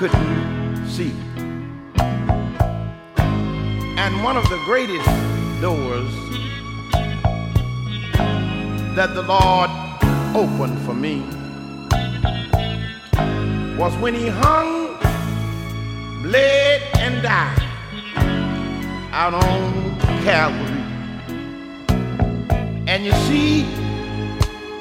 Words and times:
Couldn't 0.00 0.86
see. 0.88 1.12
And 3.98 4.24
one 4.24 4.34
of 4.38 4.48
the 4.48 4.58
greatest 4.64 5.04
doors 5.60 6.10
that 8.96 9.10
the 9.12 9.20
Lord 9.20 9.68
opened 10.34 10.78
for 10.86 10.94
me 10.94 11.20
was 13.76 13.94
when 13.98 14.14
He 14.14 14.28
hung, 14.28 14.96
bled, 16.22 16.80
and 16.94 17.22
died 17.22 17.62
out 19.12 19.34
on 19.34 20.00
Calvary. 20.24 20.80
And 22.88 23.04
you 23.04 23.12
see, 23.28 23.66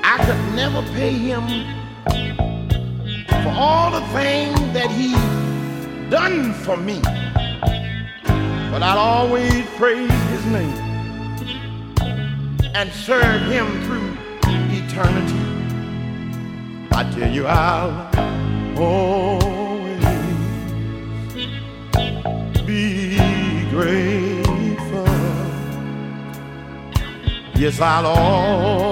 I 0.02 0.18
could 0.26 0.56
never 0.56 0.82
pay 0.94 1.12
Him 1.12 1.79
for 3.44 3.54
all 3.56 3.92
the 3.92 4.02
things 4.08 4.60
that 4.74 4.92
he 4.92 5.14
done 6.10 6.54
for 6.54 6.78
me. 6.78 7.00
But 8.72 8.84
I'll 8.84 8.98
always 8.98 9.66
praise 9.78 10.12
his 10.30 10.46
name 10.46 10.78
and 12.76 12.92
serve 12.92 13.42
him 13.44 13.68
through 13.86 14.18
eternity. 14.46 15.44
I 16.92 17.04
tell 17.12 17.32
you, 17.32 17.46
I'll 17.48 18.10
always 18.78 20.04
be 22.66 23.18
grateful. 23.70 25.08
Yes, 27.56 27.80
I'll 27.82 28.06
always 28.06 28.89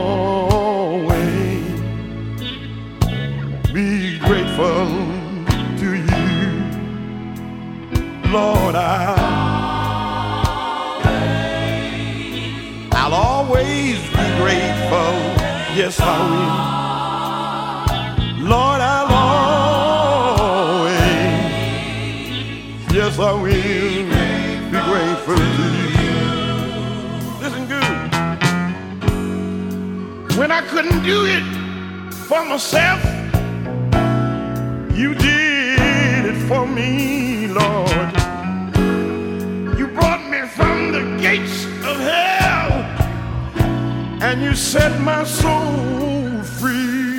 Yes, 15.78 16.00
I 16.02 16.18
will. 18.40 18.50
Lord, 18.50 18.82
I'll 18.82 19.14
always, 20.74 20.98
yes, 22.92 23.20
I 23.20 23.32
will 23.34 23.44
be 23.44 24.80
grateful 24.90 25.36
to 25.36 25.44
you. 26.02 26.18
Listen 27.44 27.64
good. 27.68 27.98
When 30.40 30.50
I 30.52 30.62
couldn't 30.62 31.04
do 31.04 31.26
it 31.28 31.44
for 32.26 32.44
myself. 32.44 33.04
You 34.98 35.14
did 35.14 36.26
it 36.26 36.40
for 36.48 36.66
me, 36.66 37.46
Lord. 37.50 38.14
You 39.78 39.86
brought 39.94 40.24
me 40.28 40.48
from 40.48 40.92
the 40.92 41.04
gates 41.22 41.66
of 41.86 42.00
hell 42.00 42.37
and 44.22 44.42
you 44.42 44.56
set 44.56 45.00
my 45.02 45.24
soul 45.24 46.42
free. 46.44 47.18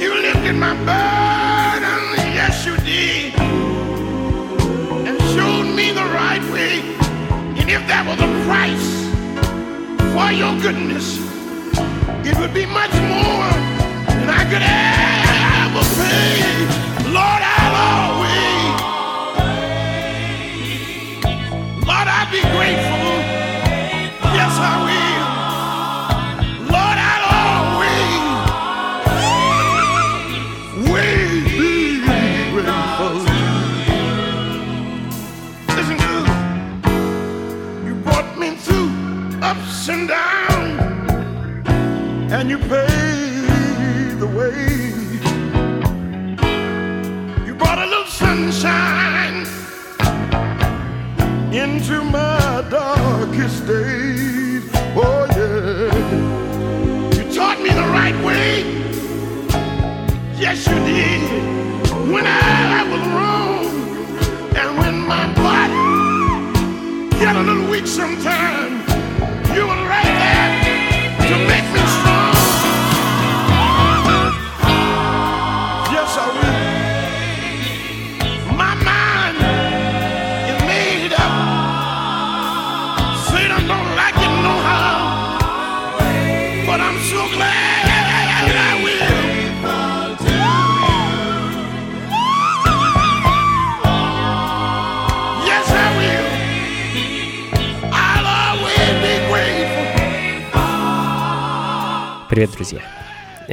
You 0.00 0.14
lifted 0.22 0.54
my 0.54 0.74
burden, 0.84 2.02
yes, 2.36 2.66
you 2.66 2.76
did, 2.78 3.34
and 5.08 5.18
showed 5.34 5.74
me 5.74 5.92
the 5.92 6.04
right 6.04 6.42
way. 6.52 6.80
And 7.58 7.70
if 7.70 7.86
that 7.88 8.04
was 8.06 8.18
the 8.18 8.30
price 8.44 8.88
for 10.12 10.30
your 10.32 10.54
goodness, 10.60 11.18
it 12.26 12.38
would 12.38 12.52
be 12.52 12.66
much 12.66 12.92
more 12.92 13.48
than 14.12 14.28
I 14.28 14.44
could 14.50 14.62
ever. 14.62 15.84
pay. 15.96 17.12
Lord, 17.12 17.47
ups 40.06 40.38
and 42.32 42.50
you 42.50 42.58
paid 42.58 44.18
the 44.18 44.26
way. 44.38 44.92
You 47.46 47.54
brought 47.54 47.78
a 47.78 47.86
little 47.86 48.06
sunshine 48.06 49.46
into 51.52 52.04
my 52.04 52.64
darkest 52.70 53.66
days. 53.66 54.70
Oh, 54.94 55.26
yeah. 55.36 55.94
You 57.16 57.32
taught 57.32 57.60
me 57.60 57.70
the 57.70 57.88
right 57.98 58.18
way. 58.24 58.62
Yes, 60.38 60.66
you 60.68 60.74
did. 60.74 61.22
When 62.12 62.26
I 62.26 62.84
was 62.90 63.02
wrong 63.08 63.37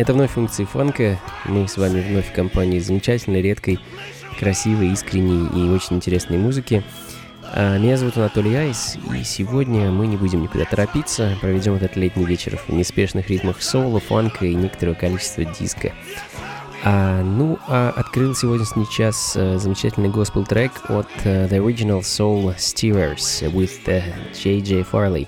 Это 0.06 0.14
вновь 0.14 0.34
функции 0.34 0.66
фанка. 0.66 1.20
Мы 1.46 1.68
с 1.68 1.78
вами 1.78 2.00
вновь 2.00 2.30
в 2.30 2.32
компании 2.32 2.78
замечательной, 2.78 3.42
редкой, 3.42 3.80
красивой, 4.38 4.90
искренней 4.90 5.48
и 5.48 5.68
очень 5.68 5.96
интересной 5.96 6.38
музыки. 6.38 6.84
А, 7.52 7.80
меня 7.80 7.98
зовут 7.98 8.16
Анатолий 8.16 8.54
Айс, 8.54 9.00
и 9.18 9.24
сегодня 9.24 9.90
мы 9.90 10.06
не 10.06 10.16
будем 10.16 10.44
никуда 10.44 10.66
торопиться, 10.66 11.36
проведем 11.42 11.74
этот 11.74 11.96
летний 11.96 12.24
вечер 12.24 12.60
в 12.68 12.72
неспешных 12.72 13.32
ритмах 13.32 13.64
соло, 13.64 14.00
фанка 14.00 14.46
и 14.46 14.54
некоторого 14.54 14.94
количества 14.94 15.44
диска. 15.44 15.92
А, 16.84 17.24
ну, 17.24 17.58
а 17.68 17.92
открыл 17.96 18.36
сегодня 18.36 18.64
сейчас 18.64 19.36
uh, 19.36 19.58
замечательный 19.58 20.10
госпел 20.10 20.46
трек 20.46 20.72
от 20.88 21.08
uh, 21.24 21.50
The 21.50 21.58
Original 21.58 22.02
Soul 22.02 22.56
Steerers 22.58 23.52
with 23.52 23.88
uh, 23.88 24.04
J.J. 24.36 24.86
Farley. 24.92 25.28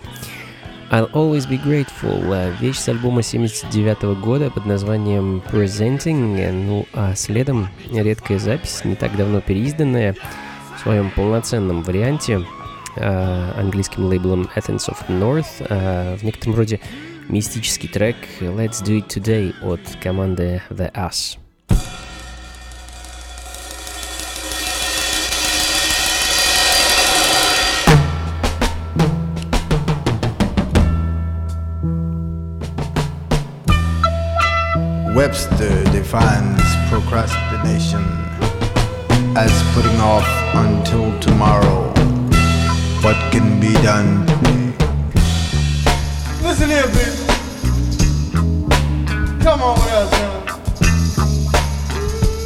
I'll 0.89 1.11
Always 1.11 1.45
Be 1.49 1.61
Grateful, 1.61 2.33
э, 2.33 2.53
вещь 2.61 2.77
с 2.77 2.87
альбома 2.87 3.21
79 3.21 4.15
года 4.21 4.49
под 4.49 4.65
названием 4.65 5.43
Presenting, 5.51 6.37
э, 6.39 6.51
ну 6.53 6.85
а 6.93 7.13
следом 7.13 7.67
редкая 7.91 8.39
запись, 8.39 8.85
не 8.85 8.95
так 8.95 9.17
давно 9.17 9.41
переизданная 9.41 10.15
в 10.77 10.79
своем 10.79 11.11
полноценном 11.11 11.83
варианте 11.83 12.41
э, 12.95 13.51
английским 13.59 14.05
лейблом 14.05 14.49
Athens 14.55 14.87
of 14.87 14.97
North, 15.09 16.17
в 16.17 16.23
некотором 16.23 16.55
роде 16.55 16.79
мистический 17.27 17.89
трек. 17.89 18.15
Let's 18.39 18.81
Do 18.81 18.97
It 18.97 19.07
Today 19.09 19.53
от 19.61 19.81
команды 20.01 20.61
The 20.69 20.89
Us. 20.93 21.37
Webster 35.17 35.83
defines 35.85 36.61
procrastination 36.89 38.03
as 39.35 39.51
putting 39.73 39.99
off 39.99 40.27
until 40.53 41.19
tomorrow 41.19 41.91
what 43.01 43.15
can 43.31 43.59
be 43.59 43.73
done 43.81 44.27
today. 44.27 44.75
Listen 46.43 46.69
here, 46.69 46.85
baby. 46.93 47.17
Come 49.41 49.63
on 49.63 49.79
with 49.79 49.91
us, 49.91 50.11
man. 50.11 50.37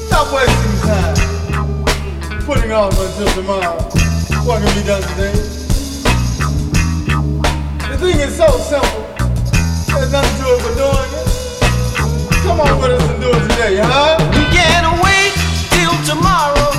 Stop 0.08 0.32
wasting 0.34 0.78
time. 0.88 2.46
Putting 2.46 2.72
off 2.72 2.98
until 2.98 3.28
tomorrow 3.36 3.82
what 4.46 4.64
can 4.64 4.74
be 4.80 4.88
done 4.88 5.04
today. 5.12 5.36
The 7.92 7.98
thing 8.00 8.18
is 8.22 8.34
so 8.38 8.48
simple. 8.60 9.04
There's 9.94 10.14
nothing 10.14 10.38
to 10.42 10.56
it 10.56 10.62
but 10.64 10.76
doing. 10.78 11.11
Come 12.52 12.60
on 12.60 12.82
with 12.82 12.92
us 12.92 13.10
and 13.10 13.22
do 13.22 13.30
it 13.30 13.42
today, 13.44 13.78
huh? 13.82 14.18
We 14.36 14.44
can't 14.52 15.02
wait 15.02 15.32
till 15.72 15.96
tomorrow. 16.04 16.71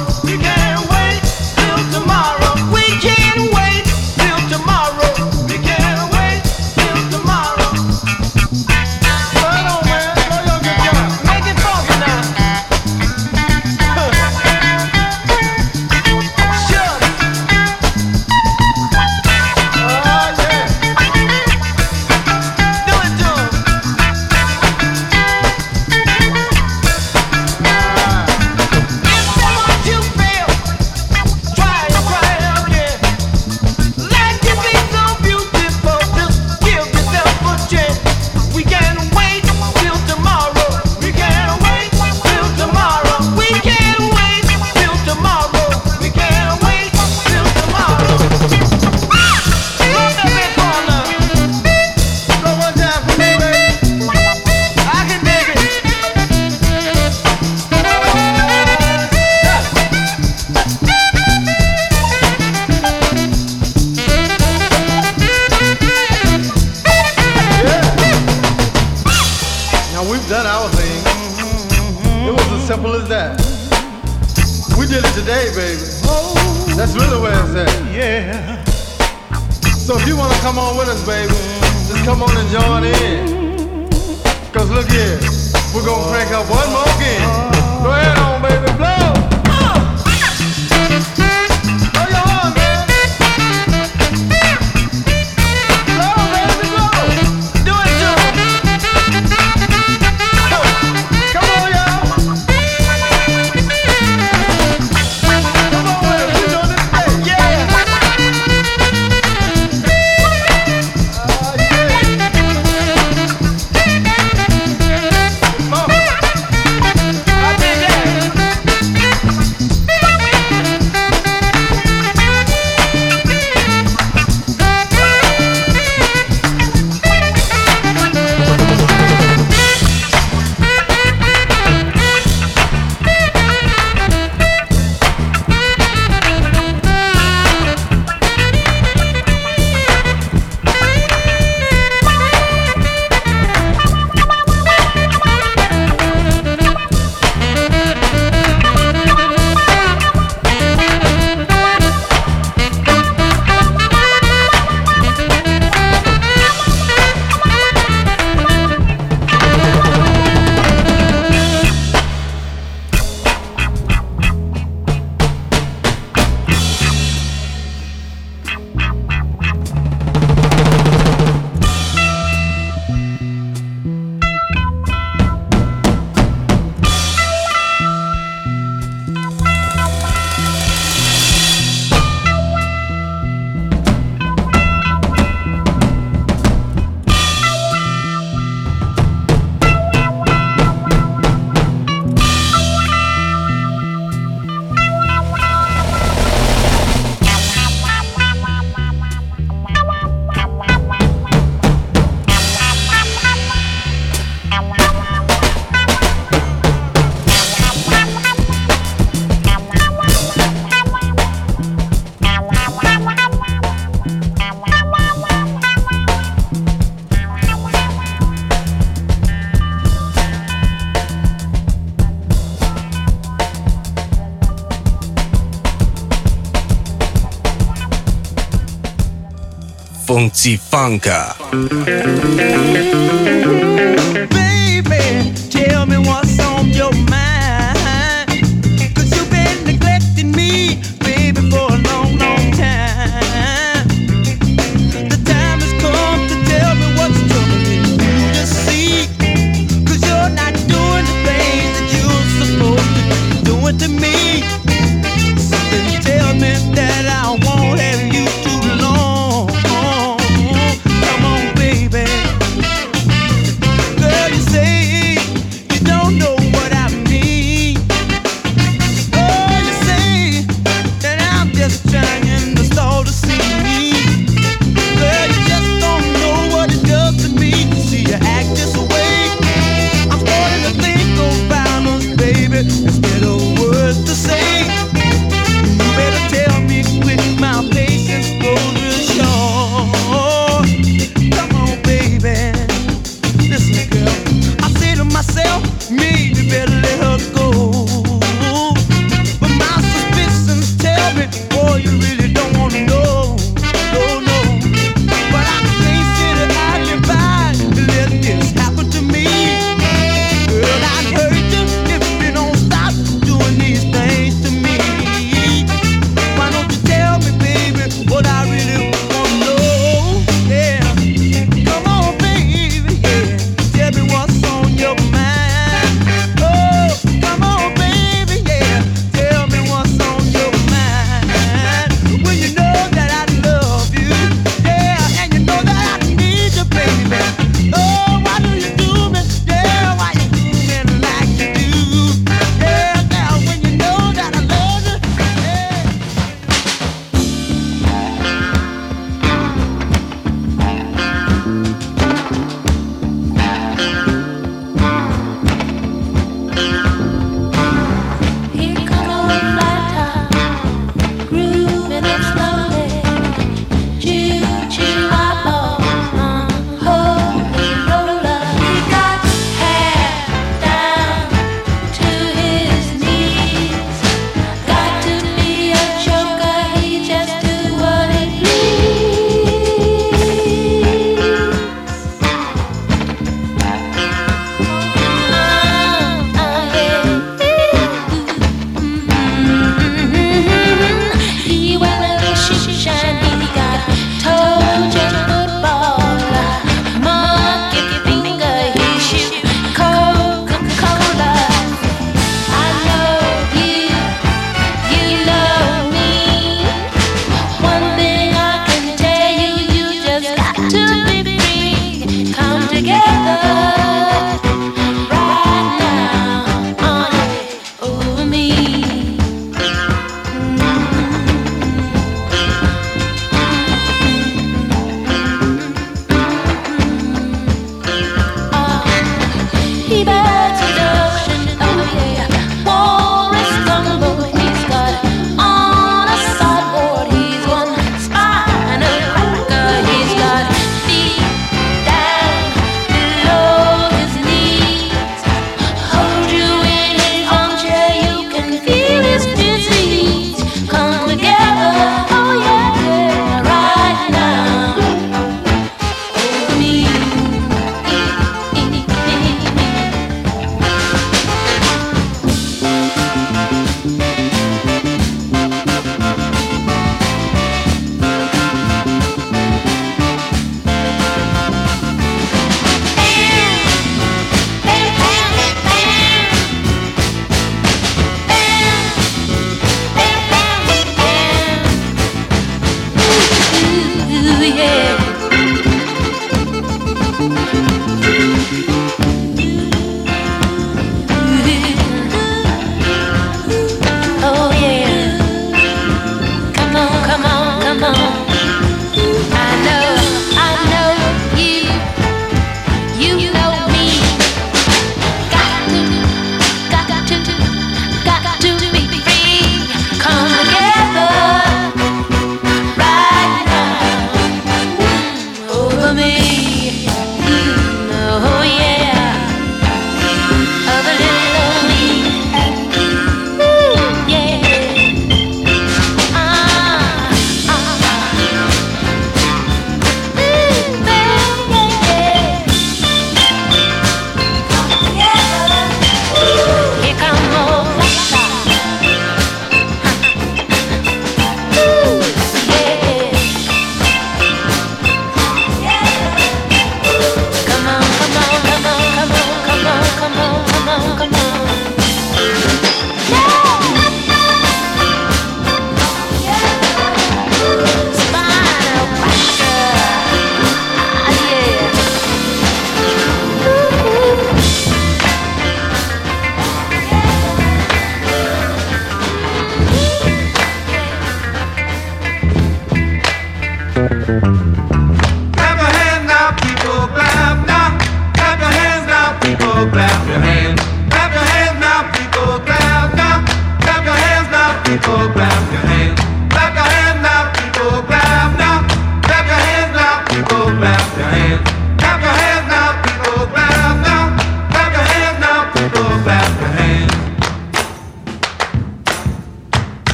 Bouncy 230.22 230.56
Funka. 230.56 231.34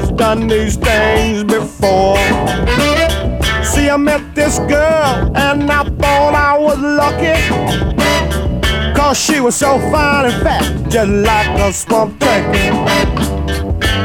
has 0.00 0.10
done 0.12 0.46
these 0.46 0.76
things 0.76 1.44
before. 1.44 2.16
See, 3.62 3.88
I 3.90 3.96
met 3.98 4.34
this 4.34 4.58
girl 4.60 5.30
and 5.36 5.70
I 5.70 5.84
thought 6.00 6.34
I 6.34 6.58
was 6.58 6.78
lucky. 6.78 7.36
Cause 8.94 9.18
she 9.18 9.40
was 9.40 9.56
so 9.56 9.78
fine 9.90 10.26
and 10.26 10.42
fat, 10.42 10.64
just 10.88 11.10
like 11.10 11.48
a 11.60 11.72
swamp 11.72 12.18
tank. 12.20 12.46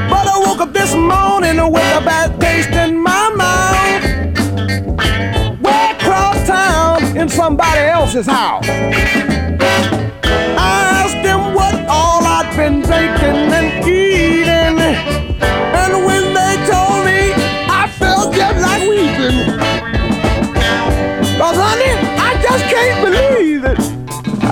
But 0.10 0.28
I 0.28 0.38
woke 0.46 0.60
up 0.60 0.74
this 0.74 0.94
morning 0.94 1.58
with 1.72 2.00
a 2.00 2.04
bad 2.04 2.40
taste 2.42 2.72
in 2.72 2.98
my 3.02 3.24
mouth. 3.42 4.04
Way 5.62 5.92
across 5.96 6.48
town 6.48 7.18
in 7.18 7.30
somebody 7.30 7.82
else's 7.82 8.28
house. 8.28 8.68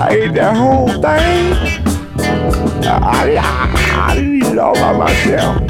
I 0.04 0.10
ate 0.10 0.34
that 0.34 0.54
whole 0.54 0.88
thing. 0.88 1.00
I, 2.84 3.36
I, 3.40 4.10
I 4.10 4.14
didn't 4.14 4.36
even 4.36 4.58
all 4.58 4.74
by 4.74 4.92
myself. 4.98 5.62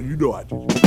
You 0.00 0.16
know 0.16 0.32
I 0.32 0.44
did. 0.44 0.81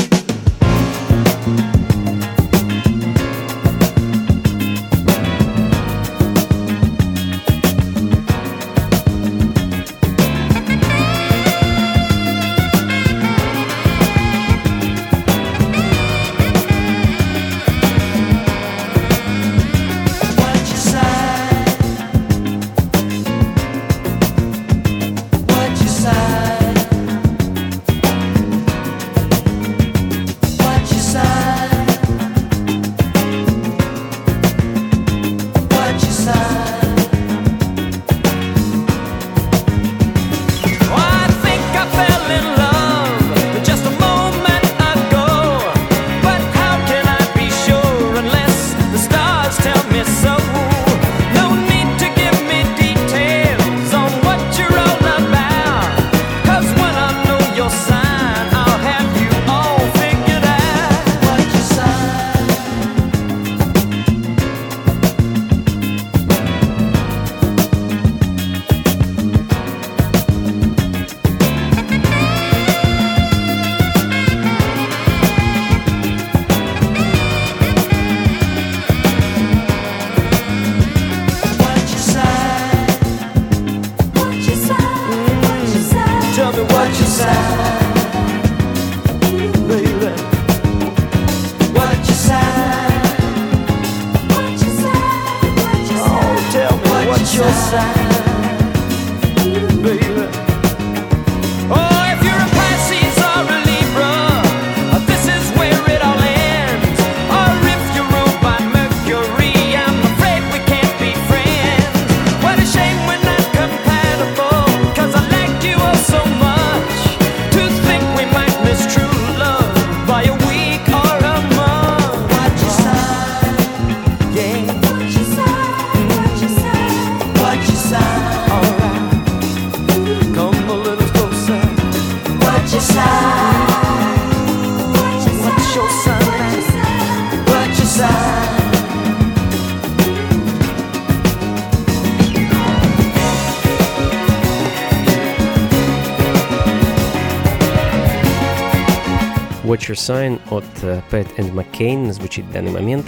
Nature 149.85 149.95
Sign 149.95 150.41
от 150.49 150.65
э, 150.81 151.01
Pat 151.11 151.27
and 151.37 151.53
McCain 151.53 152.11
звучит 152.11 152.45
в 152.45 152.51
данный 152.51 152.71
момент. 152.71 153.05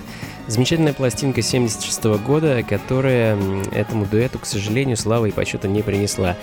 Замечательная 0.47 0.93
пластинка 0.93 1.41
76 1.41 2.05
-го 2.05 2.17
года, 2.19 2.63
которая 2.63 3.37
этому 3.71 4.05
дуэту, 4.05 4.39
к 4.39 4.45
сожалению, 4.45 4.95
славы 4.95 5.29
и 5.29 5.31
почета 5.31 5.67
не 5.67 5.81
принесла. 5.81 6.35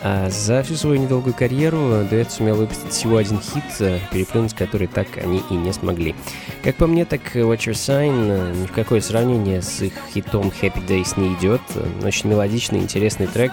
А 0.00 0.30
за 0.30 0.62
всю 0.62 0.76
свою 0.76 1.00
недолгую 1.00 1.34
карьеру 1.34 2.06
дуэт 2.08 2.30
сумел 2.30 2.56
выпустить 2.56 2.92
всего 2.92 3.16
один 3.16 3.40
хит, 3.40 3.64
э, 3.80 3.98
переплюнуть 4.12 4.54
который 4.54 4.86
так 4.86 5.08
они 5.16 5.42
и 5.50 5.54
не 5.54 5.72
смогли. 5.72 6.14
Как 6.62 6.76
по 6.76 6.86
мне, 6.86 7.04
так 7.04 7.34
Watch 7.34 7.68
Your 7.68 7.72
Sign 7.72 8.28
э, 8.28 8.54
ни 8.60 8.66
в 8.66 8.72
какое 8.72 9.00
сравнение 9.00 9.62
с 9.62 9.80
их 9.80 9.94
хитом 10.12 10.52
Happy 10.60 10.86
Days 10.86 11.18
не 11.18 11.34
идет. 11.34 11.62
Очень 12.04 12.30
мелодичный, 12.30 12.78
интересный 12.78 13.26
трек. 13.26 13.52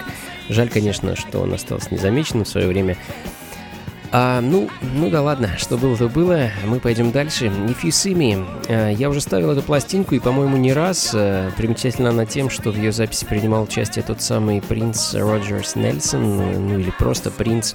Жаль, 0.49 0.69
конечно, 0.69 1.15
что 1.15 1.39
он 1.39 1.53
остался 1.53 1.91
незамеченным 1.91 2.43
в 2.43 2.49
свое 2.49 2.67
время. 2.67 2.97
А, 4.11 4.41
ну, 4.41 4.69
ну 4.81 5.09
да 5.09 5.21
ладно, 5.21 5.51
что 5.57 5.77
было, 5.77 5.97
то 5.97 6.07
было. 6.07 6.49
Мы 6.65 6.79
пойдем 6.79 7.11
дальше. 7.11 7.49
Нефисими. 7.49 8.45
А, 8.67 8.89
я 8.89 9.09
уже 9.09 9.21
ставил 9.21 9.51
эту 9.51 9.61
пластинку 9.61 10.15
и, 10.15 10.19
по-моему, 10.19 10.57
не 10.57 10.73
раз. 10.73 11.11
А, 11.13 11.51
примечательно 11.57 12.09
она 12.09 12.25
тем, 12.25 12.49
что 12.49 12.71
в 12.71 12.77
ее 12.77 12.91
записи 12.91 13.25
принимал 13.25 13.63
участие 13.63 14.03
тот 14.03 14.21
самый 14.21 14.61
принц 14.61 15.13
Роджерс 15.13 15.75
Нельсон, 15.75 16.67
ну 16.67 16.79
или 16.79 16.91
просто 16.91 17.31
принц. 17.31 17.73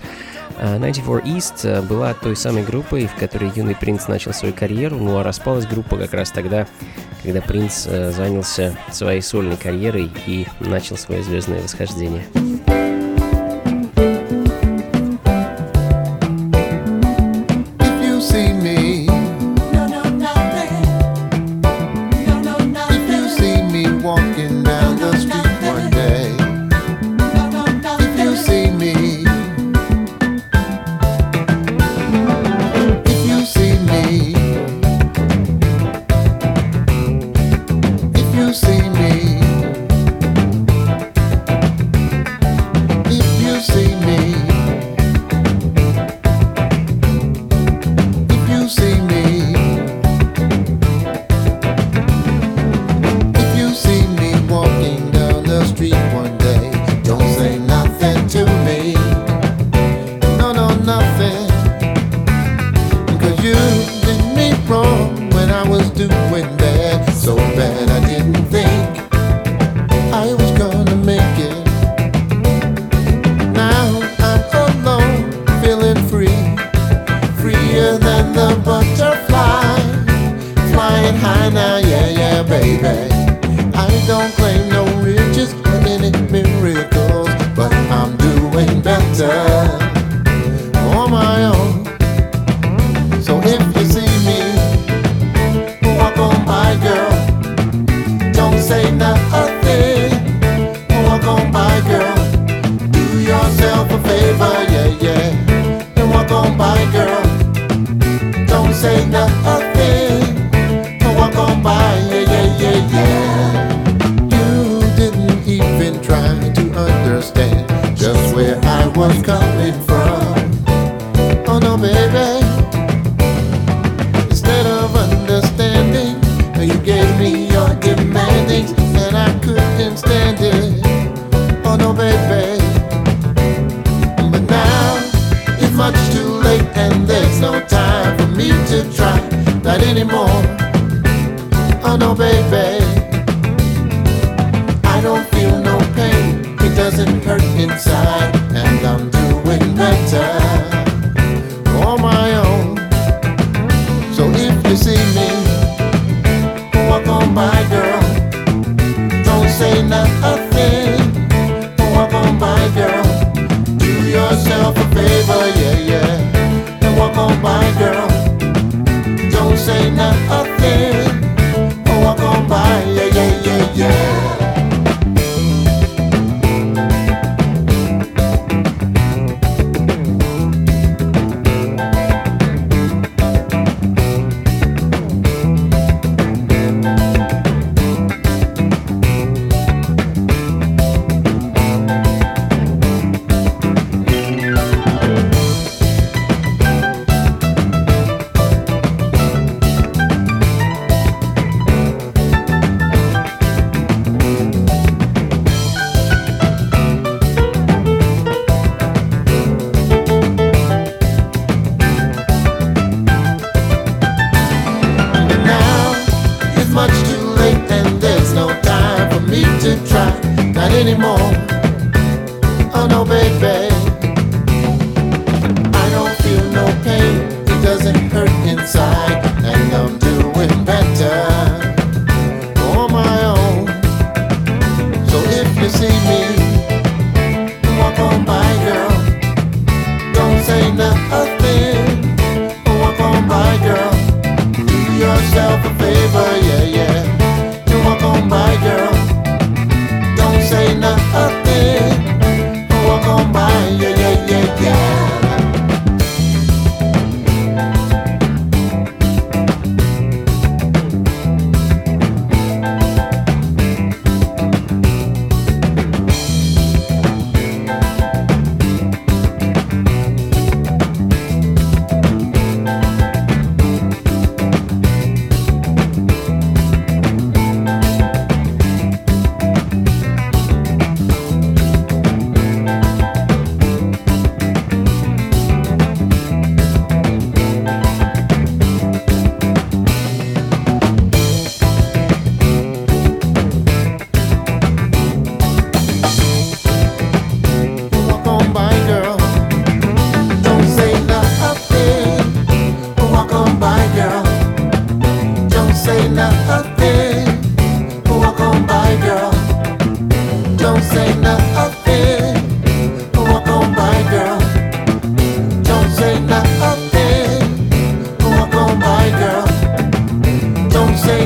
А, 0.57 0.79
94 0.79 1.21
East 1.37 1.87
была 1.87 2.15
той 2.15 2.37
самой 2.37 2.63
группой, 2.63 3.07
в 3.07 3.15
которой 3.17 3.51
юный 3.55 3.75
принц 3.75 4.09
начал 4.09 4.33
свою 4.33 4.55
карьеру, 4.55 4.97
ну 4.97 5.19
а 5.19 5.23
распалась 5.23 5.67
группа 5.67 5.97
как 5.97 6.15
раз 6.15 6.31
тогда, 6.31 6.67
когда 7.23 7.41
принц 7.41 7.85
занялся 7.85 8.77
своей 8.91 9.23
сольной 9.23 9.57
карьерой 9.57 10.11
и 10.27 10.47
начал 10.61 10.97
свое 10.97 11.23
звездное 11.23 11.63
восхождение. 11.63 12.25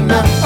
enough. 0.05 0.44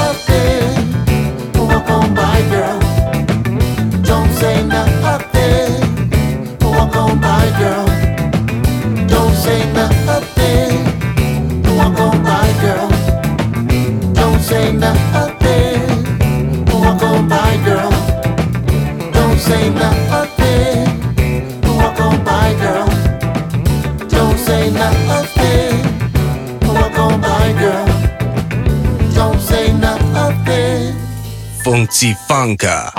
Nancy 31.89 32.13
Funka. 32.13 32.93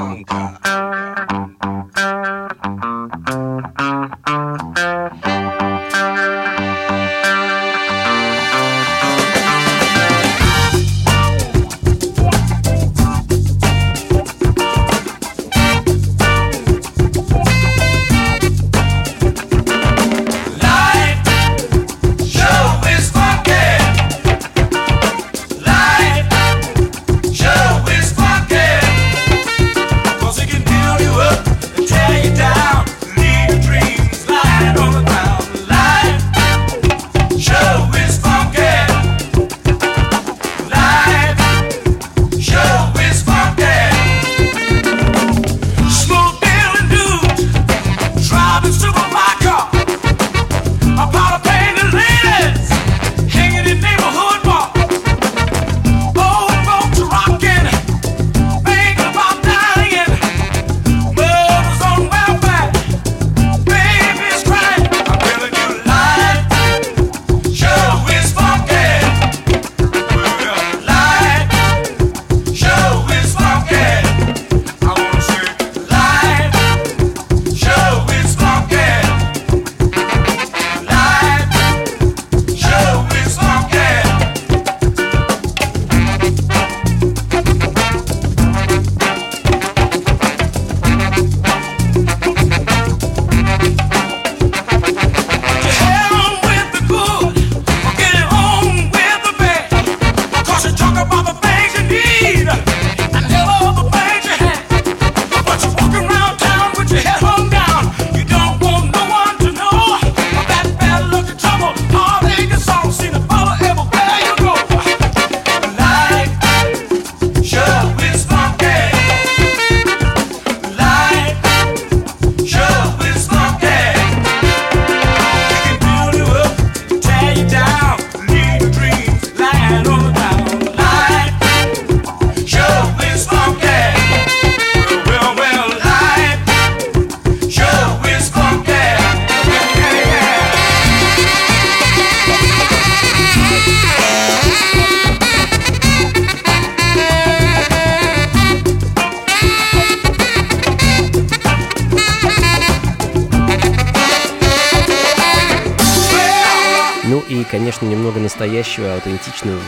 Аутентичного, 159.41 159.61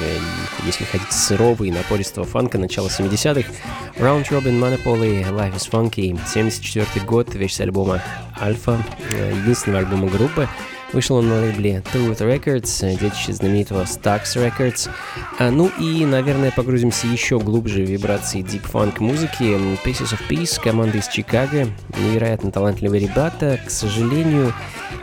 и, 0.63 0.67
если 0.67 0.85
хотите, 0.85 1.13
сырого 1.13 1.65
и 1.65 1.71
напористого 1.71 2.27
фанка 2.27 2.59
начала 2.59 2.89
70-х. 2.89 3.51
Round 3.99 4.29
Robin 4.31 4.59
Monopoly, 4.59 5.25
Life 5.31 5.55
is 5.57 5.71
Funky, 5.71 6.19
74 6.27 7.07
год, 7.07 7.35
вещь 7.35 7.55
с 7.55 7.61
альбома 7.61 8.03
Альфа, 8.41 8.83
э, 9.11 9.33
единственного 9.43 9.85
альбома 9.85 10.09
группы. 10.09 10.49
Вышел 10.93 11.17
он 11.17 11.29
на 11.29 11.41
лейбле 11.41 11.83
Truth 11.93 12.19
Records, 12.19 12.87
э, 12.87 12.97
детище 12.99 13.33
знаменитого 13.33 13.85
Stax 13.85 14.35
Records. 14.37 14.91
А, 15.39 15.51
ну 15.51 15.71
и, 15.79 16.05
наверное, 16.05 16.51
погрузимся 16.51 17.07
еще 17.07 17.39
глубже 17.39 17.83
в 17.83 17.89
вибрации 17.89 18.43
Deep 18.43 18.71
Funk 18.71 19.01
музыки. 19.01 19.59
Pieces 19.85 20.13
of 20.13 20.21
Peace, 20.29 20.61
команда 20.63 20.99
из 20.99 21.09
Чикаго, 21.09 21.69
невероятно 21.97 22.51
талантливые 22.51 23.01
ребята. 23.01 23.59
К 23.65 23.71
сожалению, 23.71 24.53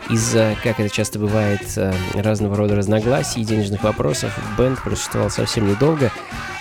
из-за, 0.10 0.56
как 0.64 0.80
это 0.80 0.90
часто 0.90 1.20
бывает, 1.20 1.62
э, 1.76 1.94
разного 2.16 2.56
рода 2.56 2.76
разногласий 2.76 3.42
и 3.42 3.46
денежных 3.46 3.84
вопросов, 3.84 4.38
бенд 4.58 4.82
просуществовал 4.82 5.30
совсем 5.30 5.68
недолго. 5.68 6.12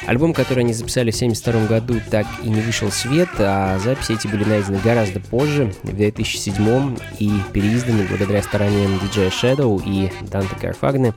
Альбом, 0.06 0.32
который 0.32 0.60
они 0.60 0.72
записали 0.72 1.10
в 1.10 1.16
1972 1.16 1.66
году, 1.66 2.00
так 2.10 2.26
и 2.42 2.48
не 2.48 2.60
вышел 2.60 2.88
в 2.88 2.94
свет, 2.94 3.28
а 3.38 3.78
записи 3.78 4.12
эти 4.12 4.26
были 4.26 4.44
найдены 4.44 4.78
гораздо 4.82 5.20
позже, 5.20 5.74
в 5.82 5.94
2007 5.94 6.96
и 7.18 7.30
переизданы 7.52 8.04
благодаря 8.08 8.42
стараниям 8.42 8.98
диджея 9.00 9.30
Shadow 9.30 9.82
и 9.84 10.10
Данте 10.30 10.54
Карфагне. 10.60 11.14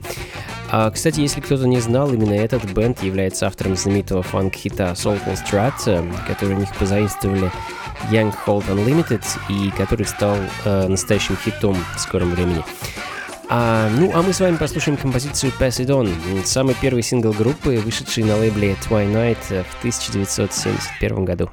А, 0.70 0.90
кстати, 0.90 1.20
если 1.20 1.42
кто-то 1.42 1.66
не 1.66 1.80
знал, 1.80 2.12
именно 2.12 2.32
этот 2.32 2.64
бенд 2.72 3.02
является 3.02 3.46
автором 3.46 3.76
знаменитого 3.76 4.22
фанк-хита 4.22 4.92
Soulful 4.92 5.38
Strat, 5.42 5.74
э, 5.86 6.02
который 6.26 6.56
у 6.56 6.58
них 6.58 6.74
позаимствовали 6.76 7.50
Young 8.10 8.34
Hold 8.46 8.66
Unlimited, 8.68 9.24
и 9.48 9.70
который 9.70 10.06
стал 10.06 10.36
э, 10.64 10.88
настоящим 10.88 11.36
хитом 11.36 11.76
в 11.96 12.00
скором 12.00 12.30
времени. 12.30 12.64
А, 13.48 13.90
ну, 13.90 14.10
а 14.14 14.22
мы 14.22 14.32
с 14.32 14.40
вами 14.40 14.56
послушаем 14.56 14.96
композицию 14.96 15.52
Pass 15.58 15.84
It 15.84 15.88
On, 15.88 16.10
самый 16.44 16.74
первый 16.80 17.02
сингл 17.02 17.32
группы, 17.32 17.78
вышедший 17.84 18.24
на 18.24 18.36
лейбле 18.36 18.76
Twilight 18.88 19.64
в 19.64 19.78
1971 19.80 21.24
году. 21.24 21.50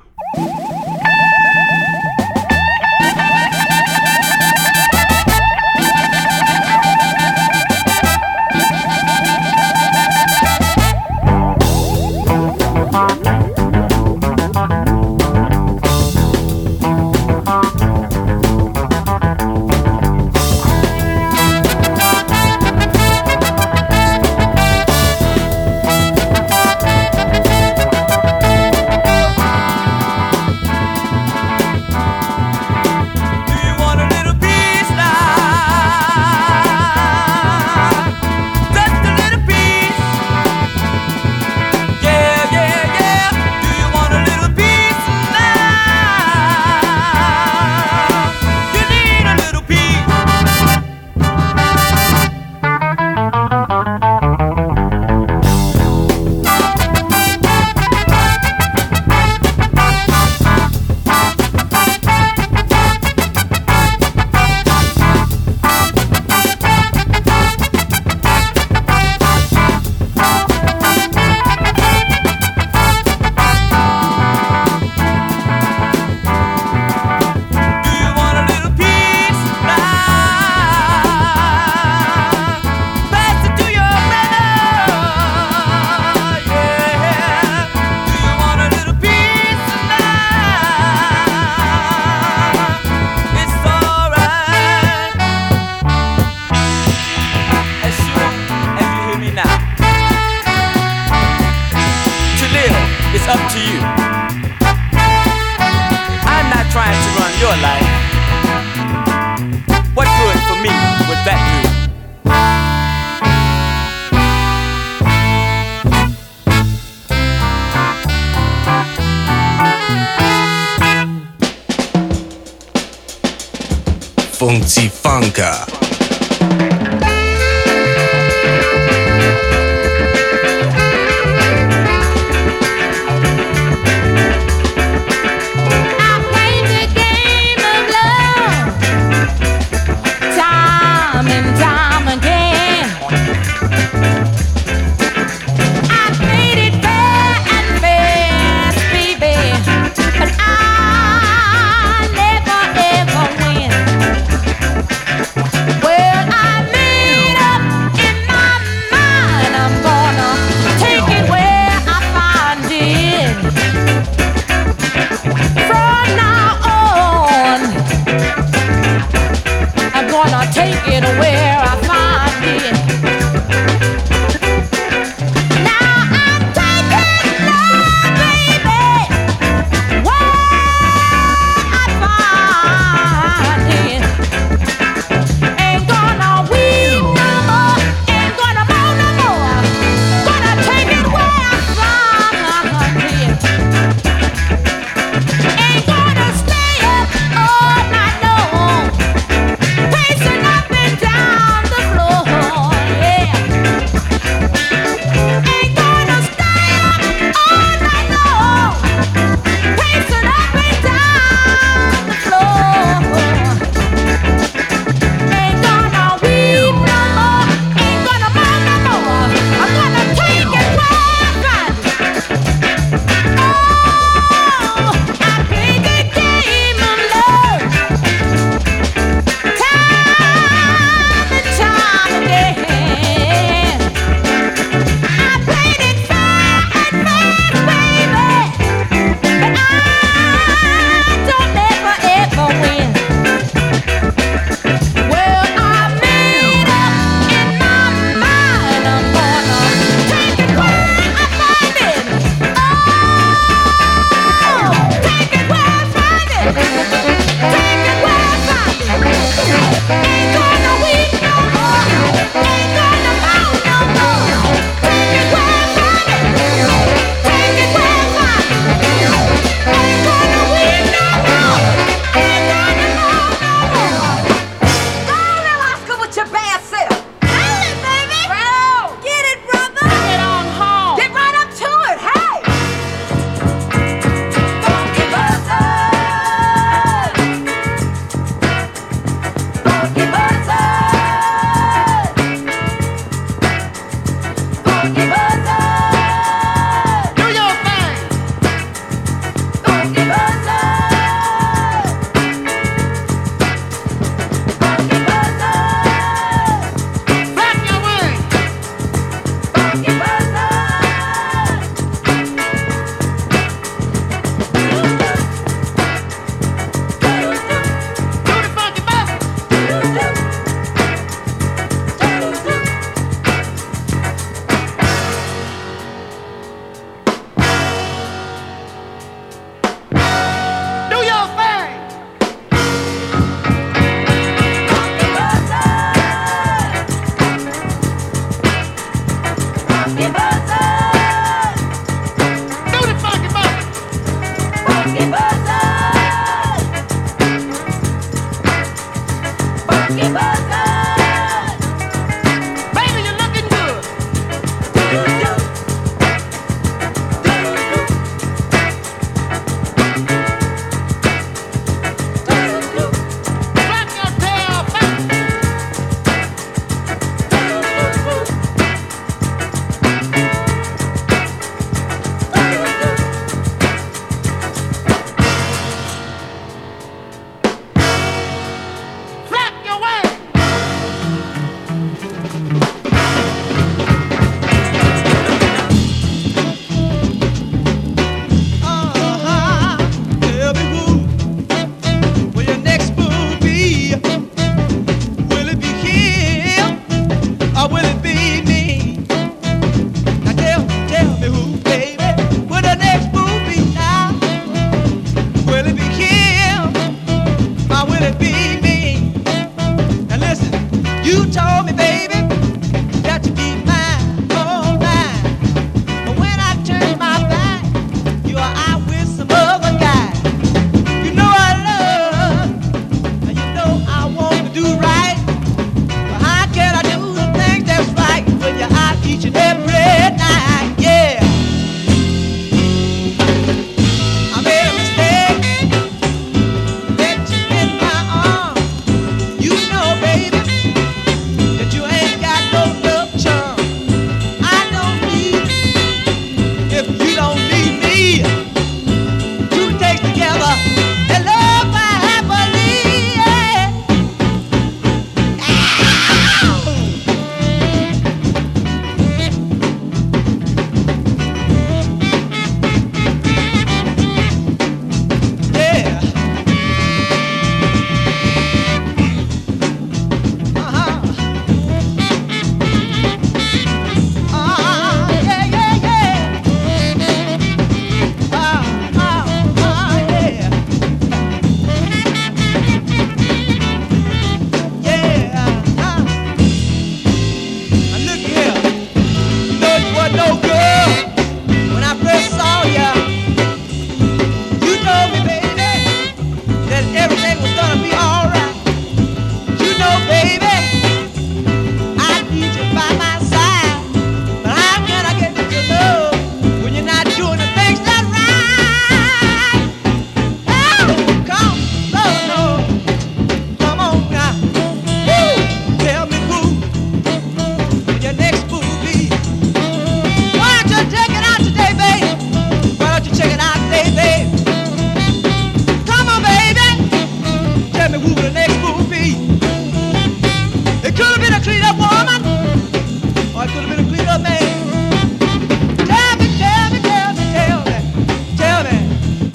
do 424.54 424.64
right. 424.64 424.89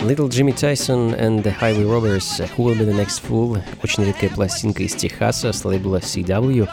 Little 0.04 0.28
Jimmy 0.28 0.52
Tyson 0.52 1.14
and 1.14 1.42
the 1.42 1.50
Highway 1.50 1.84
Robbers 1.84 2.38
Who 2.38 2.64
Will 2.64 2.74
Be 2.74 2.84
The 2.84 2.92
Next 2.92 3.22
Fool. 3.26 3.62
Очень 3.82 4.04
редкая 4.04 4.28
пластинка 4.28 4.82
из 4.82 4.94
Техаса 4.94 5.50
с 5.50 5.64
лейбла 5.64 5.96
CW. 5.96 6.68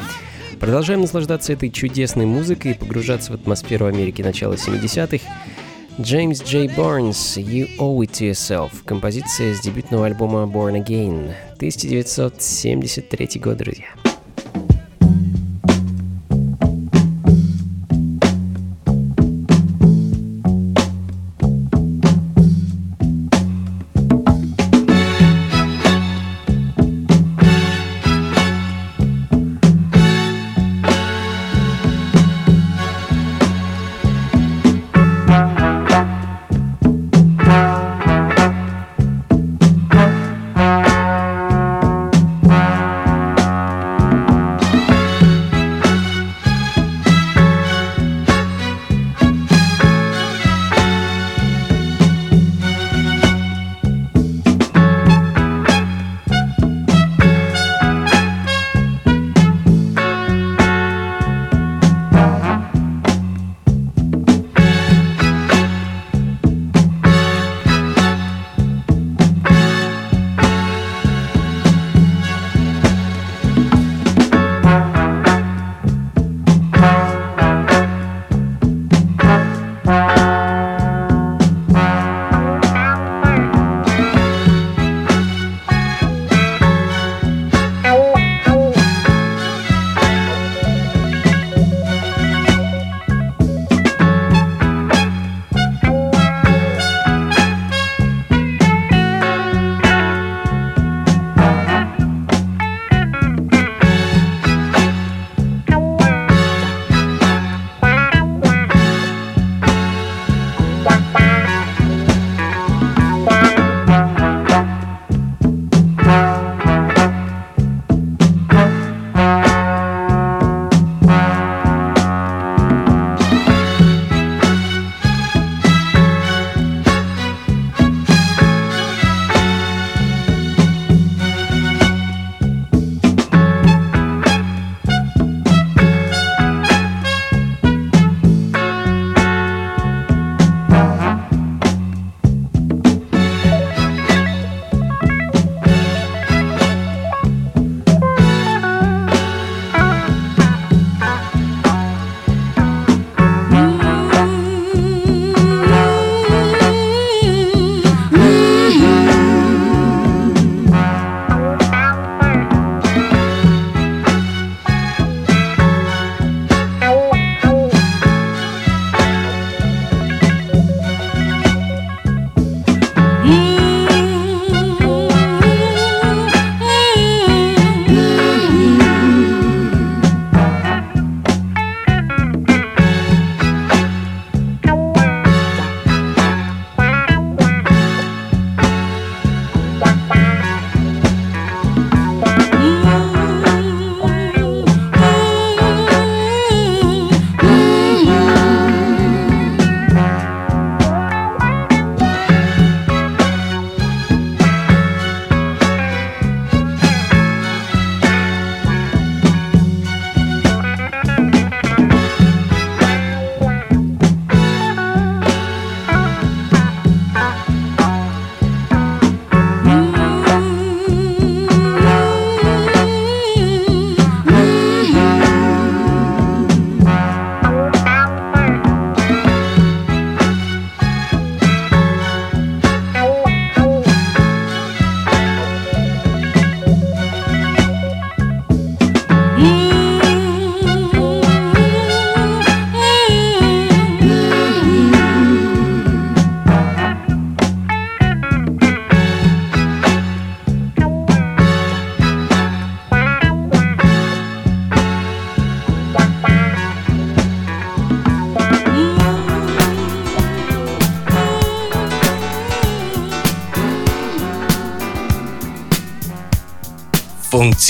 Продолжаем 0.60 1.00
наслаждаться 1.00 1.54
этой 1.54 1.70
чудесной 1.70 2.26
музыкой 2.26 2.72
и 2.72 2.74
погружаться 2.74 3.32
в 3.32 3.36
атмосферу 3.36 3.86
Америки 3.86 4.22
начала 4.22 4.56
70-х. 4.56 5.24
Джеймс 6.02 6.44
Джей 6.44 6.68
Барнс 6.76 7.38
«You 7.38 7.70
Owe 7.78 8.00
It 8.00 8.12
To 8.12 8.32
Yourself»— 8.32 8.72
композиция 8.86 9.56
с 9.56 9.62
дебютного 9.62 10.08
альбома 10.08 10.40
Born 10.40 10.84
Again, 10.84 11.34
1973 11.56 13.40
год, 13.40 13.58
друзья. 13.58 14.11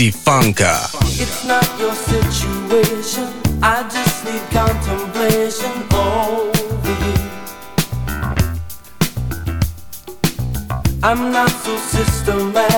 Funka. 0.10 0.90
It's 1.22 1.46
not 1.46 1.68
your 1.78 1.94
situation. 1.94 3.28
I 3.62 3.84
just 3.88 4.26
need 4.26 4.42
contemplation 4.50 5.72
over 5.94 6.96
you. 7.06 7.18
I'm 11.04 11.32
not 11.32 11.50
so 11.50 11.78
systematic. 11.78 12.71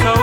of. 0.00 0.21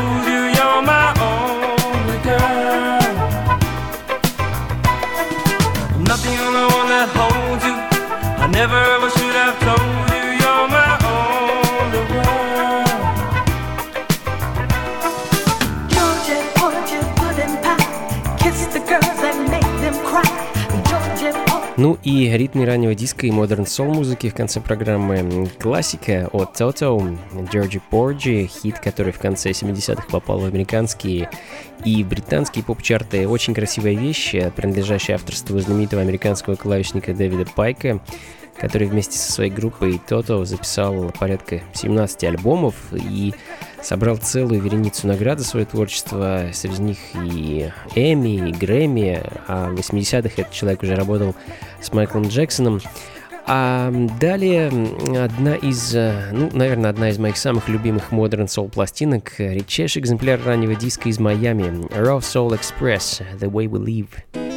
и 22.10 22.28
ритмы 22.36 22.66
раннего 22.66 22.96
диска 22.96 23.28
и 23.28 23.32
модерн 23.32 23.68
сол 23.68 23.94
музыки 23.94 24.30
в 24.30 24.34
конце 24.34 24.60
программы. 24.60 25.48
Классика 25.60 26.28
от 26.32 26.60
Toto, 26.60 27.18
Джорджи 27.52 27.80
Порджи, 27.92 28.48
хит, 28.48 28.80
который 28.80 29.12
в 29.12 29.20
конце 29.20 29.52
70-х 29.52 30.08
попал 30.10 30.40
в 30.40 30.46
американские 30.46 31.30
и 31.86 32.04
британские 32.04 32.64
поп-чарты. 32.64 33.28
Очень 33.28 33.54
красивая 33.54 33.94
вещь, 33.94 34.32
принадлежащая 34.56 35.18
авторству 35.18 35.60
знаменитого 35.60 36.02
американского 36.02 36.56
клавишника 36.56 37.14
Дэвида 37.14 37.46
Пайка 37.56 38.00
который 38.60 38.88
вместе 38.88 39.18
со 39.18 39.32
своей 39.32 39.52
группой 39.52 40.00
Toto 40.08 40.46
записал 40.46 41.12
порядка 41.20 41.62
17 41.74 42.24
альбомов 42.26 42.76
и 42.94 43.34
собрал 43.82 44.18
целую 44.18 44.62
вереницу 44.62 45.08
наград 45.08 45.40
за 45.40 45.46
свое 45.46 45.66
творчество, 45.66 46.50
среди 46.54 46.82
них 46.82 46.98
и 47.24 47.72
Эми, 47.96 48.50
и 48.50 48.52
Грэмми, 48.52 49.24
а 49.48 49.70
в 49.70 49.76
80-х 49.76 50.42
этот 50.42 50.52
человек 50.52 50.84
уже 50.84 50.96
работал 50.96 51.36
с 51.82 51.92
Майклом 51.94 52.28
Джексоном. 52.28 52.82
А 53.52 53.92
далее 54.20 54.68
одна 55.18 55.56
из, 55.56 55.96
э, 55.96 56.30
ну, 56.32 56.52
наверное, 56.54 56.92
одна 56.92 57.10
из 57.10 57.18
моих 57.18 57.36
самых 57.36 57.68
любимых 57.68 58.12
Modern 58.12 58.46
Soul 58.46 58.70
пластинок, 58.70 59.34
редчайший 59.40 60.04
экземпляр 60.04 60.40
раннего 60.46 60.76
диска 60.76 61.10
из 61.10 61.18
Майами, 61.18 61.88
Raw 61.96 62.20
Soul 62.20 62.60
Express, 62.60 63.24
The 63.40 63.50
Way 63.50 63.66
We 63.66 63.84
Live. 63.84 64.49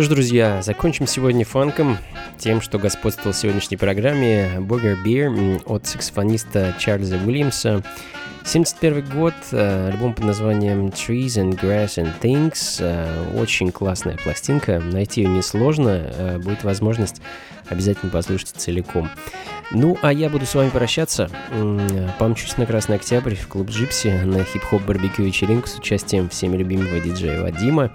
Что 0.00 0.06
ж, 0.06 0.14
друзья, 0.14 0.62
закончим 0.62 1.06
сегодня 1.06 1.44
фанком, 1.44 1.98
тем, 2.38 2.62
что 2.62 2.78
господствовал 2.78 3.34
в 3.34 3.36
сегодняшней 3.36 3.76
программе 3.76 4.50
Burger 4.56 4.96
Beer 5.04 5.62
от 5.66 5.86
саксофониста 5.86 6.74
Чарльза 6.78 7.18
Уильямса. 7.18 7.82
71 8.46 9.04
год, 9.10 9.34
э, 9.52 9.90
альбом 9.92 10.14
под 10.14 10.24
названием 10.24 10.86
Trees 10.86 11.36
and 11.36 11.60
Grass 11.60 11.98
and 11.98 12.12
Things. 12.22 12.78
э, 12.80 13.38
Очень 13.38 13.72
классная 13.72 14.16
пластинка, 14.16 14.80
найти 14.80 15.20
ее 15.20 15.28
несложно, 15.28 15.90
э, 15.90 16.38
будет 16.38 16.64
возможность 16.64 17.20
обязательно 17.68 18.10
послушать 18.10 18.54
целиком. 18.56 19.10
Ну, 19.70 19.98
а 20.00 20.14
я 20.14 20.30
буду 20.30 20.46
с 20.46 20.54
вами 20.54 20.70
прощаться. 20.70 21.30
Помчусь 22.18 22.56
на 22.56 22.64
Красный 22.64 22.96
Октябрь 22.96 23.34
в 23.34 23.48
клуб 23.48 23.68
Джипси 23.68 24.08
на 24.24 24.44
хип-хоп 24.44 24.80
барбекю 24.82 25.24
вечеринку 25.24 25.68
с 25.68 25.76
участием 25.76 26.30
всеми 26.30 26.56
любимого 26.56 27.00
диджея 27.00 27.42
Вадима. 27.42 27.92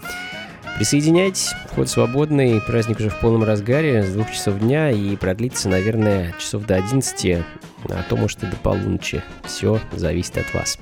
Присоединяйтесь, 0.76 1.54
вход 1.72 1.90
свободный, 1.90 2.60
праздник 2.60 3.00
уже 3.00 3.10
в 3.10 3.20
полном 3.22 3.46
разгаре, 3.46 4.04
с 4.04 4.12
двух 4.12 4.30
часов 4.32 4.60
дня 4.60 4.92
и 4.92 5.16
продлится, 5.16 5.70
наверное, 5.70 6.34
часов 6.38 6.66
до 6.66 6.76
11, 6.76 7.44
а 7.90 8.04
то, 8.10 8.18
может, 8.18 8.44
и 8.44 8.48
до 8.48 8.58
полуночи. 8.58 9.24
Все 9.46 9.80
зависит 9.94 10.38
от 10.38 10.54
вас. 10.54 10.78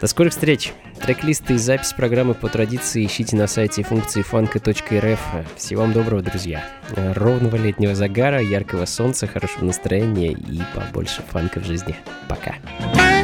До 0.00 0.06
скорых 0.08 0.32
встреч! 0.32 0.72
Трек-листы 1.00 1.54
и 1.54 1.58
запись 1.58 1.92
программы 1.92 2.34
по 2.34 2.48
традиции 2.48 3.06
ищите 3.06 3.36
на 3.36 3.46
сайте 3.46 3.84
функции 3.84 4.22
фанка.рф. 4.22 5.20
Всего 5.56 5.82
вам 5.82 5.92
доброго, 5.92 6.20
друзья! 6.20 6.64
Ровного 6.96 7.54
летнего 7.54 7.94
загара, 7.94 8.40
яркого 8.40 8.84
солнца, 8.84 9.28
хорошего 9.28 9.64
настроения 9.66 10.32
и 10.32 10.60
побольше 10.74 11.22
фанка 11.30 11.60
в 11.60 11.64
жизни. 11.64 11.94
Пока! 12.28 12.56
Funky 12.80 13.17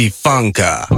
Funka. 0.00 0.91